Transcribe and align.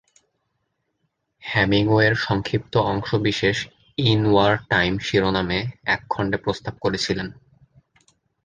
হেমিংওয়ের 1.43 2.13
সংক্ষিপ্ত 2.17 2.73
অংশ 2.91 3.09
বিশেষ 3.21 3.57
"ইন 4.03 4.21
আওয়ার 4.27 4.53
টাইম" 4.69 4.93
শিরোনামে 4.99 5.59
এক 5.85 6.01
খণ্ডে 6.09 6.37
প্রস্তাব 6.37 6.75
করেছিলেন। 6.81 7.27